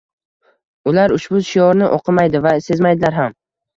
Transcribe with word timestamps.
Ular 0.91 1.13
ushbu 1.17 1.41
shiorni 1.49 1.91
o‘qimaydi 1.99 2.43
va 2.47 2.55
sezmaydilar 2.69 3.19
ham. 3.23 3.37